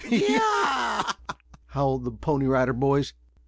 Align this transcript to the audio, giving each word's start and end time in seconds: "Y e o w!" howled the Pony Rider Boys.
"Y 0.09 0.17
e 0.17 0.27
o 0.35 1.03
w!" 1.19 1.35
howled 1.67 2.05
the 2.05 2.11
Pony 2.11 2.47
Rider 2.47 2.73
Boys. 2.73 3.13